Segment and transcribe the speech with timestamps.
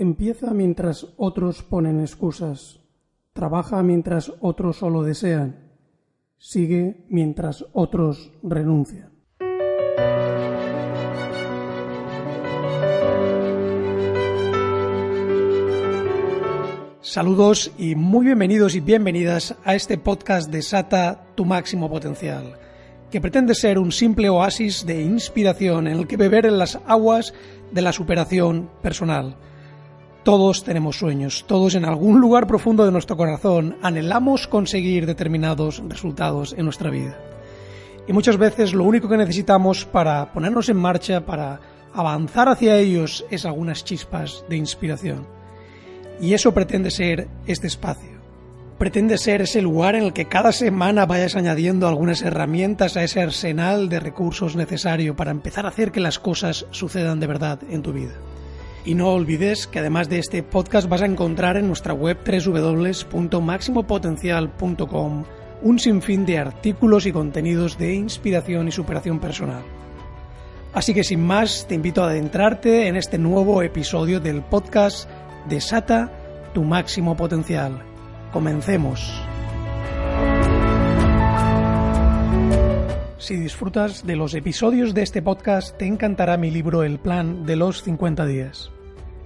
[0.00, 2.78] Empieza mientras otros ponen excusas.
[3.32, 5.72] Trabaja mientras otros solo desean.
[6.36, 9.10] Sigue mientras otros renuncian.
[17.00, 22.54] Saludos y muy bienvenidos y bienvenidas a este podcast de Sata tu máximo potencial,
[23.10, 27.34] que pretende ser un simple oasis de inspiración en el que beber en las aguas
[27.72, 29.36] de la superación personal
[30.28, 36.54] todos tenemos sueños, todos en algún lugar profundo de nuestro corazón anhelamos conseguir determinados resultados
[36.58, 37.18] en nuestra vida.
[38.06, 41.60] Y muchas veces lo único que necesitamos para ponernos en marcha, para
[41.94, 45.26] avanzar hacia ellos, es algunas chispas de inspiración.
[46.20, 48.20] Y eso pretende ser este espacio.
[48.76, 53.22] Pretende ser ese lugar en el que cada semana vayas añadiendo algunas herramientas a ese
[53.22, 57.80] arsenal de recursos necesario para empezar a hacer que las cosas sucedan de verdad en
[57.80, 58.12] tu vida.
[58.84, 65.24] Y no olvides que además de este podcast vas a encontrar en nuestra web www.maximopotencial.com
[65.62, 69.62] un sinfín de artículos y contenidos de inspiración y superación personal.
[70.72, 75.08] Así que sin más, te invito a adentrarte en este nuevo episodio del podcast
[75.48, 76.12] Desata
[76.54, 77.82] tu máximo potencial.
[78.32, 79.27] Comencemos.
[83.18, 87.56] Si disfrutas de los episodios de este podcast, te encantará mi libro El Plan de
[87.56, 88.70] los 50 días.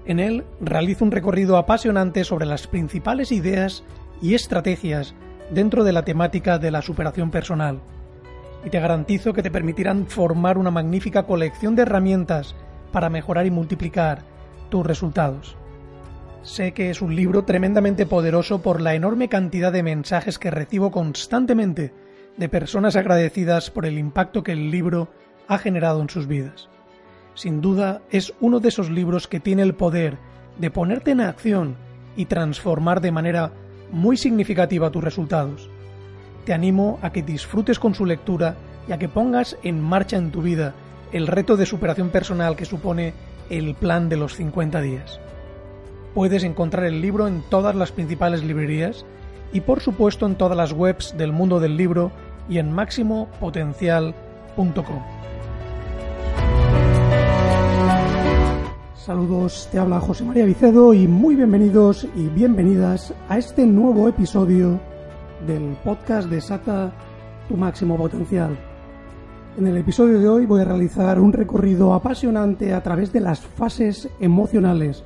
[0.07, 3.85] En él realizo un recorrido apasionante sobre las principales ideas
[4.23, 5.15] y estrategias
[5.51, 7.81] dentro de la temática de la superación personal.
[8.65, 12.55] Y te garantizo que te permitirán formar una magnífica colección de herramientas
[12.93, 14.23] para mejorar y multiplicar
[14.71, 15.59] tus resultados.
[16.43, 20.91] Sé que es un libro tremendamente poderoso por la enorme cantidad de mensajes que recibo
[20.91, 21.93] constantemente
[22.37, 25.09] de personas agradecidas por el impacto que el libro
[25.49, 26.69] ha generado en sus vidas.
[27.35, 30.19] Sin duda es uno de esos libros que tiene el poder
[30.59, 31.77] de ponerte en acción
[32.17, 33.53] y transformar de manera
[33.91, 35.71] muy significativa tus resultados.
[36.45, 38.57] Te animo a que disfrutes con su lectura
[38.89, 40.75] y a que pongas en marcha en tu vida
[41.13, 43.15] el reto de superación personal que supone
[43.51, 45.21] el plan de los 50 días.
[46.15, 49.05] Puedes encontrar el libro en todas las principales librerías
[49.53, 52.11] y por supuesto en todas las webs del mundo del libro
[52.49, 55.03] y en máximopotencial.com.
[58.95, 64.79] Saludos, te habla José María Vicedo y muy bienvenidos y bienvenidas a este nuevo episodio
[65.47, 66.93] del podcast de Sata
[67.49, 68.57] tu máximo potencial.
[69.59, 73.41] En el episodio de hoy voy a realizar un recorrido apasionante a través de las
[73.41, 75.03] fases emocionales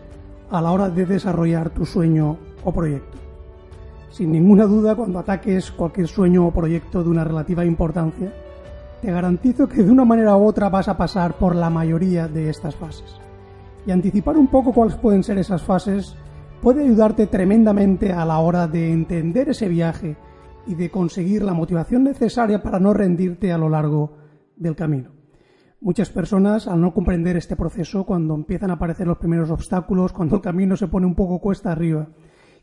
[0.51, 3.26] a la hora de desarrollar tu sueño o proyecto.
[4.11, 8.33] Sin ninguna duda, cuando ataques cualquier sueño o proyecto de una relativa importancia,
[9.03, 12.49] te garantizo que de una manera u otra vas a pasar por la mayoría de
[12.49, 13.21] estas fases.
[13.87, 16.16] Y anticipar un poco cuáles pueden ser esas fases
[16.62, 20.16] puede ayudarte tremendamente a la hora de entender ese viaje
[20.66, 24.16] y de conseguir la motivación necesaria para no rendirte a lo largo
[24.56, 25.11] del camino.
[25.81, 30.37] Muchas personas, al no comprender este proceso, cuando empiezan a aparecer los primeros obstáculos, cuando
[30.37, 32.09] el camino se pone un poco cuesta arriba,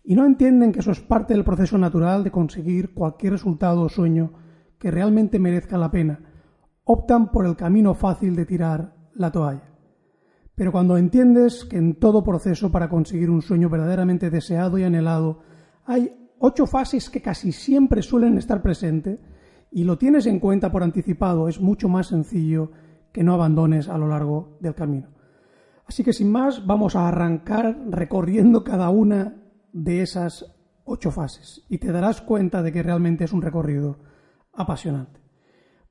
[0.03, 3.89] y no entienden que eso es parte del proceso natural de conseguir cualquier resultado o
[3.89, 4.33] sueño
[4.77, 6.19] que realmente merezca la pena.
[6.83, 9.71] Optan por el camino fácil de tirar la toalla.
[10.55, 15.39] Pero cuando entiendes que en todo proceso para conseguir un sueño verdaderamente deseado y anhelado
[15.85, 19.19] hay ocho fases que casi siempre suelen estar presentes
[19.71, 22.71] y lo tienes en cuenta por anticipado, es mucho más sencillo
[23.11, 25.07] que no abandones a lo largo del camino.
[25.87, 29.42] Así que sin más, vamos a arrancar recorriendo cada una
[29.73, 30.45] de esas
[30.85, 33.99] ocho fases y te darás cuenta de que realmente es un recorrido
[34.53, 35.19] apasionante.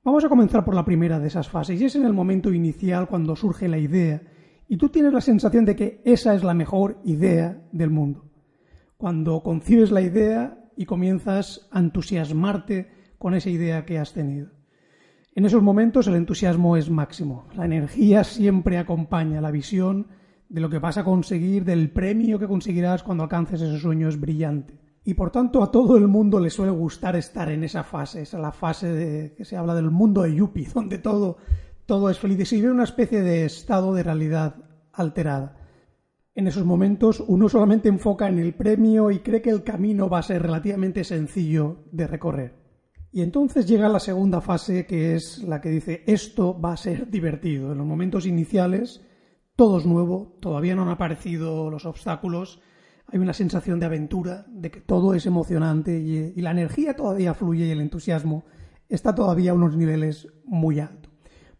[0.04, 3.06] Vamos a comenzar por la primera de esas fases y es en el momento inicial
[3.08, 4.22] cuando surge la idea
[4.68, 8.30] y tú tienes la sensación de que esa es la mejor idea del mundo.
[8.96, 14.50] Cuando concibes la idea y comienzas a entusiasmarte con esa idea que has tenido.
[15.34, 20.08] En esos momentos el entusiasmo es máximo, la energía siempre acompaña la visión
[20.52, 24.20] de lo que vas a conseguir, del premio que conseguirás cuando alcances ese sueño es
[24.20, 24.78] brillante.
[25.02, 28.36] Y por tanto a todo el mundo le suele gustar estar en esa fase, esa
[28.36, 31.38] es la fase de, que se habla del mundo de Yuppie, donde todo,
[31.86, 34.56] todo es feliz y se vive una especie de estado de realidad
[34.92, 35.56] alterada.
[36.34, 40.18] En esos momentos uno solamente enfoca en el premio y cree que el camino va
[40.18, 42.62] a ser relativamente sencillo de recorrer.
[43.10, 47.10] Y entonces llega la segunda fase que es la que dice esto va a ser
[47.10, 47.72] divertido.
[47.72, 49.02] En los momentos iniciales
[49.62, 52.60] todo es nuevo, todavía no han aparecido los obstáculos,
[53.06, 57.66] hay una sensación de aventura, de que todo es emocionante y, la energía todavía fluye
[57.66, 58.42] y el entusiasmo
[58.88, 61.12] está todavía a unos niveles muy altos.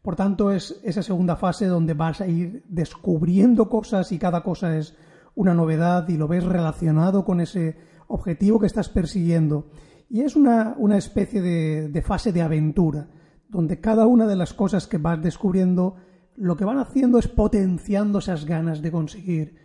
[0.03, 4.77] Por tanto, es esa segunda fase donde vas a ir descubriendo cosas y cada cosa
[4.77, 4.97] es
[5.37, 7.77] una novedad y lo ves relacionado con ese
[8.09, 9.69] objetivo que estás persiguiendo.
[10.11, 13.07] Y es una, especie de, de fase de aventura,
[13.49, 15.99] donde cada una de las cosas que vas descubriendo
[16.37, 19.57] lo que van haciendo es potenciando esas ganas de conseguir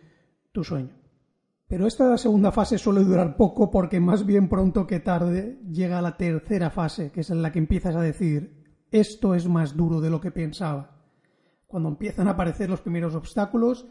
[0.51, 0.97] tu sueño.
[1.67, 6.15] Pero esta segunda fase suele durar poco porque más bien pronto que tarde llega la
[6.15, 10.09] tercera fase, que es en la que empiezas a decir, esto es más duro de
[10.09, 11.03] lo que pensaba.
[11.67, 13.85] Cuando empiezan a aparecer los primeros obstáculos,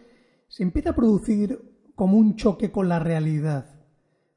[0.48, 3.66] se empieza a producir como un choque con la realidad.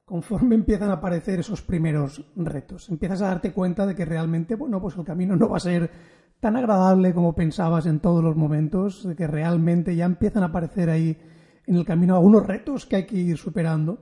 [0.04, 4.82] Conforme empiezan a aparecer esos primeros retos, empiezas a darte cuenta de que realmente, bueno,
[4.82, 5.90] pues el camino no va a ser
[6.40, 11.18] tan agradable como pensabas en todos los momentos, que realmente ya empiezan a aparecer ahí
[11.66, 14.00] en el camino algunos retos que hay que ir superando.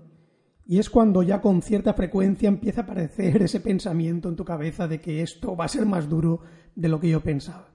[0.65, 4.87] Y es cuando ya con cierta frecuencia empieza a aparecer ese pensamiento en tu cabeza
[4.87, 6.41] de que esto va a ser más duro
[6.75, 7.69] de lo que yo pensaba.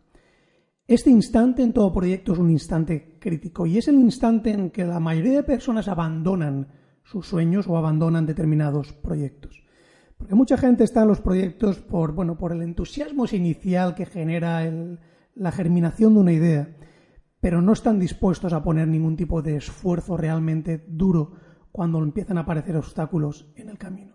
[0.87, 4.85] Este instante en todo proyecto es un instante crítico y es el instante en que
[4.85, 6.69] la mayoría de personas abandonan
[7.05, 9.63] sus sueños o abandonan determinados proyectos.
[10.23, 14.63] Porque mucha gente está en los proyectos por, bueno, por el entusiasmo inicial que genera
[15.35, 16.77] la germinación de una idea,
[17.41, 21.33] pero no están dispuestos a poner ningún tipo de esfuerzo realmente duro
[21.73, 24.15] cuando empiezan a aparecer obstáculos en el camino.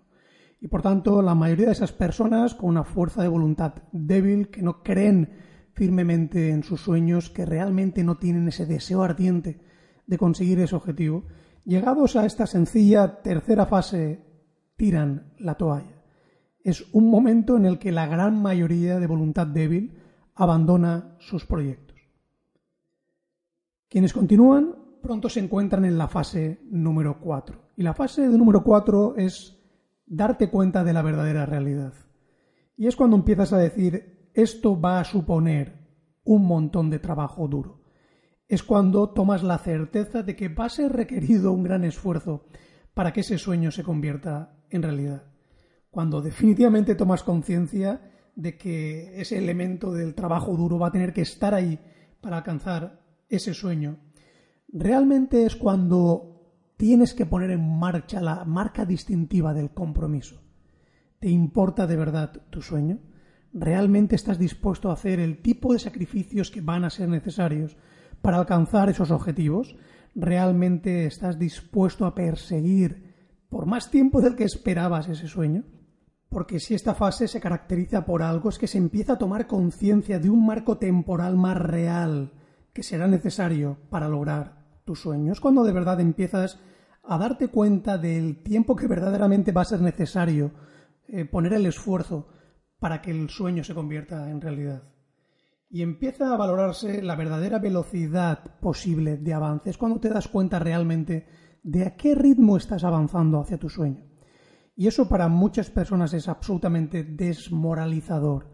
[0.61, 4.61] Y por tanto, la mayoría de esas personas con una fuerza de voluntad débil, que
[4.61, 5.33] no creen
[5.73, 9.59] firmemente en sus sueños, que realmente no tienen ese deseo ardiente
[10.05, 11.25] de conseguir ese objetivo,
[11.65, 14.23] llegados a esta sencilla tercera fase,
[14.77, 15.96] tiran la toalla.
[16.67, 20.01] Es un momento en el que la gran mayoría de voluntad débil
[20.35, 21.95] abandona sus proyectos.
[23.87, 27.57] Quienes continúan pronto se encuentran en la fase número 4.
[27.77, 29.57] Y la fase de número 4 es
[30.05, 31.93] darte cuenta de la verdadera realidad.
[32.75, 35.87] Y es cuando empiezas a decir, esto va a suponer
[36.25, 37.85] un montón de trabajo duro.
[38.49, 42.43] Es cuando tomas la certeza de que va a ser requerido un gran esfuerzo
[42.93, 45.36] para que ese sueño se convierta en realidad.
[45.89, 48.01] Cuando definitivamente tomas conciencia
[48.35, 51.79] de que ese elemento del trabajo duro va a tener que estar ahí
[52.21, 53.97] para alcanzar ese sueño
[54.71, 60.41] realmente es cuando tienes que poner en marcha la marca distintiva del compromiso.
[61.19, 62.99] ¿Te importa de verdad tu sueño?
[63.53, 67.75] ¿Realmente estás dispuesto a hacer el tipo de sacrificios que van a ser necesarios
[68.21, 69.75] para alcanzar esos objetivos?
[70.13, 73.15] ¿Realmente estás dispuesto a perseguir
[73.49, 75.63] por más tiempo del que esperabas ese sueño?
[76.29, 80.19] Porque si esta fase se caracteriza por algo es que se empieza a tomar conciencia
[80.19, 82.33] de un marco temporal más real
[82.73, 86.59] que será necesario para lograr tus sueños, cuando de verdad empiezas
[87.03, 90.51] a darte cuenta del tiempo que verdaderamente va a ser necesario
[91.07, 92.27] eh, poner el esfuerzo
[92.79, 94.83] para que el sueño se convierta en realidad.
[95.69, 99.69] Y empieza a valorarse la verdadera velocidad posible de avance.
[99.69, 101.27] Es cuando te das cuenta realmente
[101.63, 104.06] de a qué ritmo estás avanzando hacia tu sueño.
[104.79, 108.53] Y eso para muchas personas es absolutamente desmoralizador,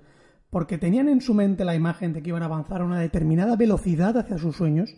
[0.49, 3.57] porque tenían en su mente la imagen de que iban a avanzar a una determinada
[3.57, 4.95] velocidad hacia sus sueños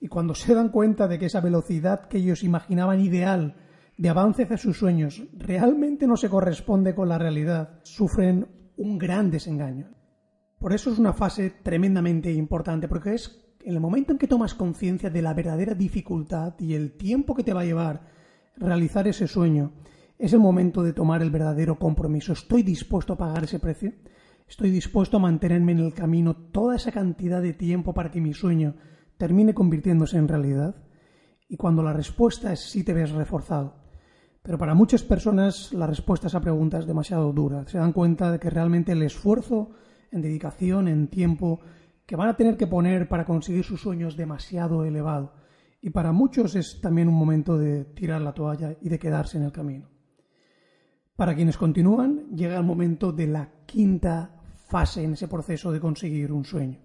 [0.00, 3.54] y cuando se dan cuenta de que esa velocidad que ellos imaginaban ideal
[3.96, 9.30] de avance hacia sus sueños realmente no se corresponde con la realidad, sufren un gran
[9.30, 9.94] desengaño.
[10.58, 14.54] Por eso es una fase tremendamente importante, porque es en el momento en que tomas
[14.54, 18.08] conciencia de la verdadera dificultad y el tiempo que te va a llevar
[18.56, 19.72] realizar ese sueño,
[20.18, 22.32] es el momento de tomar el verdadero compromiso.
[22.32, 23.92] ¿Estoy dispuesto a pagar ese precio?
[24.48, 28.34] ¿Estoy dispuesto a mantenerme en el camino toda esa cantidad de tiempo para que mi
[28.34, 28.74] sueño
[29.16, 30.76] termine convirtiéndose en realidad?
[31.48, 33.76] Y cuando la respuesta es sí te ves reforzado.
[34.42, 37.66] Pero para muchas personas la respuesta a esa pregunta es demasiado dura.
[37.66, 39.70] Se dan cuenta de que realmente el esfuerzo
[40.12, 41.60] en dedicación, en tiempo,
[42.06, 45.32] que van a tener que poner para conseguir sus sueños es demasiado elevado.
[45.80, 49.44] Y para muchos es también un momento de tirar la toalla y de quedarse en
[49.44, 49.93] el camino.
[51.16, 56.32] Para quienes continúan, llega el momento de la quinta fase en ese proceso de conseguir
[56.32, 56.80] un sueño.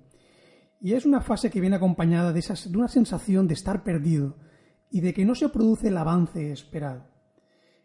[0.79, 4.37] Y es una fase que viene acompañada de, de una sensación de estar perdido
[4.91, 7.07] y de que no se produce el avance esperado.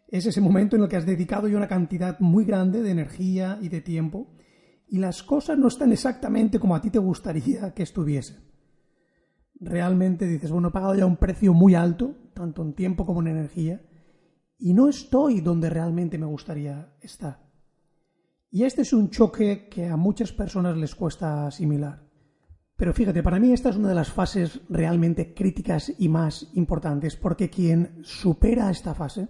[0.07, 3.57] Es ese momento en el que has dedicado ya una cantidad muy grande de energía
[3.59, 4.35] y de tiempo
[4.87, 8.37] y las cosas no están exactamente como a ti te gustaría que estuviesen.
[9.59, 13.27] realmente dices, bueno, he pagado ya un precio muy alto, tanto en tiempo como en
[13.27, 13.81] energía,
[14.57, 17.45] y no estoy donde realmente me gustaría estar.
[18.51, 22.05] Y este es un choque que a muchas personas les cuesta asimilar.
[22.77, 27.15] Pero fíjate, para mí esta es una de las fases realmente críticas y más importantes,
[27.15, 29.29] porque quien supera esta fase,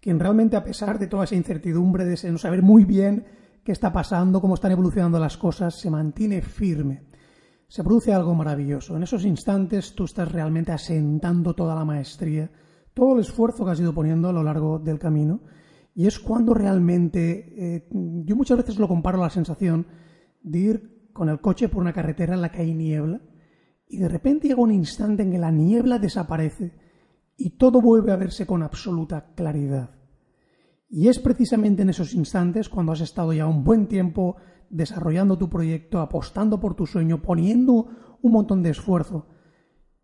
[0.00, 3.24] quien realmente a pesar de toda esa incertidumbre, de no saber muy bien
[3.64, 7.06] qué está pasando, cómo están evolucionando las cosas, se mantiene firme,
[7.66, 8.96] se produce algo maravilloso.
[8.96, 12.48] En esos instantes tú estás realmente asentando toda la maestría,
[12.96, 15.42] todo el esfuerzo que has ido poniendo a lo largo del camino,
[15.94, 19.86] y es cuando realmente, eh, yo muchas veces lo comparo a la sensación
[20.42, 23.20] de ir con el coche por una carretera en la que hay niebla,
[23.86, 26.72] y de repente llega un instante en que la niebla desaparece
[27.36, 29.90] y todo vuelve a verse con absoluta claridad.
[30.88, 34.36] Y es precisamente en esos instantes cuando has estado ya un buen tiempo
[34.70, 37.88] desarrollando tu proyecto, apostando por tu sueño, poniendo
[38.22, 39.26] un montón de esfuerzo,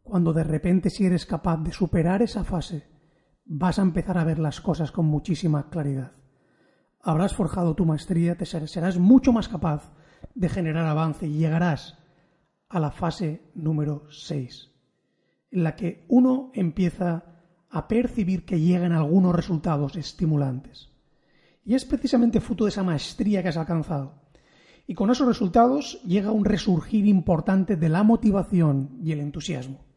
[0.03, 2.89] cuando de repente si eres capaz de superar esa fase,
[3.45, 6.13] vas a empezar a ver las cosas con muchísima claridad.
[7.01, 9.93] Habrás forjado tu maestría, te serás mucho más capaz
[10.35, 11.99] de generar avance y llegarás
[12.69, 14.71] a la fase número 6,
[15.51, 17.25] en la que uno empieza
[17.71, 20.91] a percibir que llegan algunos resultados estimulantes.
[21.65, 24.23] Y es precisamente fruto de esa maestría que has alcanzado
[24.87, 29.92] y con esos resultados llega un resurgir importante de la motivación y el entusiasmo.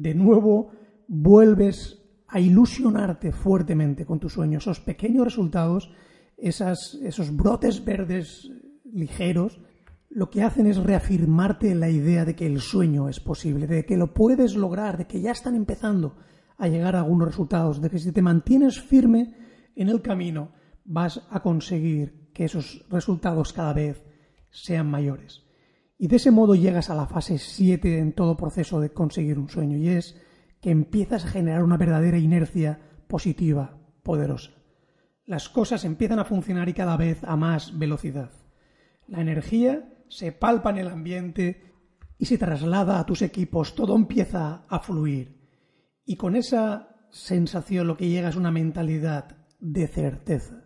[0.00, 0.70] De nuevo
[1.08, 5.92] vuelves a ilusionarte fuertemente con tus sueños, esos pequeños resultados,
[6.38, 8.50] esos brotes verdes
[8.90, 9.60] ligeros,
[10.08, 13.98] lo que hacen es reafirmarte la idea de que el sueño es posible, de que
[13.98, 16.16] lo puedes lograr, de que ya están empezando
[16.56, 19.34] a llegar a algunos resultados, de que si te mantienes firme
[19.76, 20.52] en el camino
[20.86, 24.02] vas a conseguir que esos resultados cada vez
[24.48, 25.44] sean mayores.
[26.00, 29.50] Y de ese modo llegas a la fase 7 en todo proceso de conseguir un
[29.50, 30.18] sueño, y es
[30.62, 34.52] que empiezas a generar una verdadera inercia positiva, poderosa.
[35.26, 38.30] Las cosas empiezan a funcionar y cada vez a más velocidad.
[39.08, 41.74] La energía se palpa en el ambiente
[42.16, 45.38] y se traslada a tus equipos, todo empieza a fluir.
[46.06, 50.64] Y con esa sensación lo que llega es una mentalidad de certeza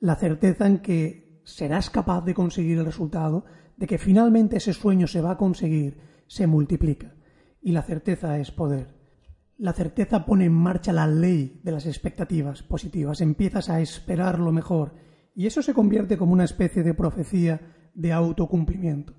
[0.00, 3.44] la certeza en que serás capaz de conseguir el resultado,
[3.78, 7.14] de que finalmente ese sueño se va a conseguir, se multiplica.
[7.62, 8.94] Y la certeza es poder.
[9.56, 13.22] La certeza pone en marcha la ley de las expectativas positivas.
[13.22, 14.94] Empiezas a esperar lo mejor.
[15.34, 17.60] Y eso se convierte como una especie de profecía
[17.94, 19.14] de autocumplimiento.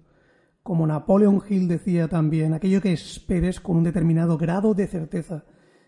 [0.61, 5.45] Como Napoleon Hill decía también, aquello que esperes con un determinado grado de certeza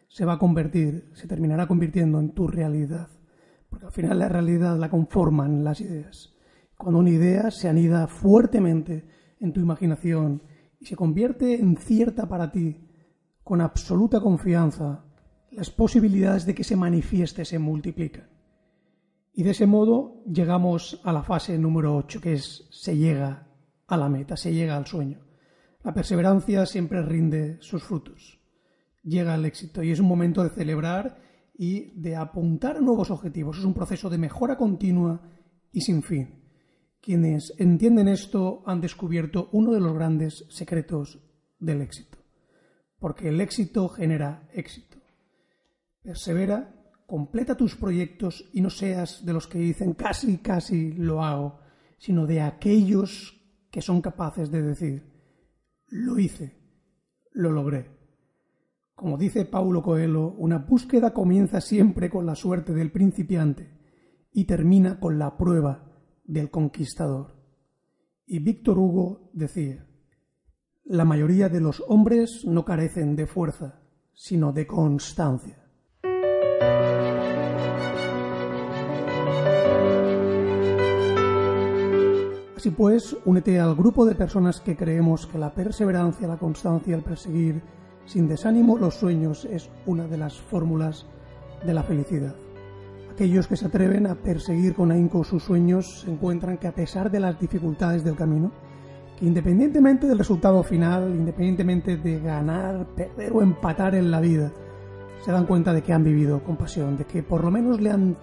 [0.08, 3.10] se va a convertir, se terminará convirtiendo en tu realidad
[3.72, 6.36] porque al final la realidad la conforman las ideas.
[6.82, 9.06] Cuando una idea se anida fuertemente
[9.40, 10.42] en tu imaginación
[10.80, 12.90] y se convierte en cierta para ti,
[13.44, 15.06] con absoluta confianza,
[15.52, 18.32] las posibilidades de que se manifieste se multiplican.
[19.32, 23.48] Y de ese modo llegamos a la fase número 8, que es se llega
[23.86, 25.20] a la meta, se llega al sueño.
[25.84, 28.40] La perseverancia siempre rinde sus frutos.
[29.04, 31.22] Llega al éxito y es un momento de celebrar
[31.54, 33.60] y de apuntar nuevos objetivos.
[33.60, 35.22] Es un proceso de mejora continua
[35.72, 36.41] y sin fin.
[37.02, 41.20] Quienes entienden esto han descubierto uno de los grandes secretos
[41.60, 42.20] del éxito.
[43.00, 44.98] Porque el éxito genera éxito.
[46.04, 46.76] Persevera,
[47.08, 51.60] completa tus proyectos y no seas de los que dicen casi, casi lo hago,
[51.98, 53.36] sino de aquellos
[53.72, 55.12] que son capaces de decir,
[55.88, 56.56] lo hice,
[57.32, 57.90] lo logré.
[58.94, 63.72] Como dice Paulo Coelho, una búsqueda comienza siempre con la suerte del principiante
[64.32, 65.91] y termina con la prueba
[66.24, 67.36] del conquistador.
[68.26, 69.86] Y Víctor Hugo decía,
[70.86, 73.82] la mayoría de los hombres no carecen de fuerza,
[74.14, 75.58] sino de constancia.
[82.62, 87.02] Así pues, únete al grupo de personas que creemos que la perseverancia, la constancia, el
[87.02, 87.64] perseguir,
[88.06, 91.08] sin desánimo, los sueños es una de las fórmulas
[91.66, 92.36] de la felicidad.
[93.22, 97.12] Aquellos que se atreven a perseguir con ahínco sus sueños se encuentran que a pesar
[97.12, 98.52] de las dificultades del camino,
[99.20, 104.52] que independientemente del resultado final, independientemente de ganar, perder o empatar en la vida,
[105.24, 107.92] se dan cuenta de que han vivido con pasión, de que por lo menos le
[107.92, 108.18] han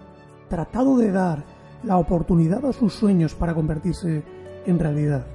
[0.48, 1.44] tratado de dar
[1.84, 4.24] la oportunidad a sus sueños para convertirse
[4.66, 5.28] en realidad.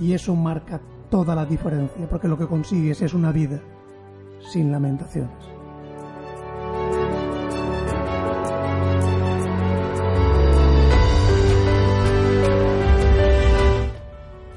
[0.00, 3.60] Y eso marca toda la diferencia, porque lo que consigues es una vida
[4.40, 5.59] sin lamentaciones.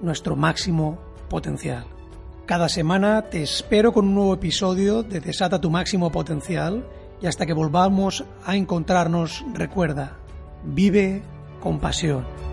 [0.00, 0.98] nuestro máximo
[1.28, 1.86] potencial.
[2.46, 6.86] Cada semana te espero con un nuevo episodio de Desata tu máximo potencial
[7.20, 10.16] y hasta que volvamos a encontrarnos recuerda,
[10.64, 11.22] vive
[11.60, 12.45] con pasión.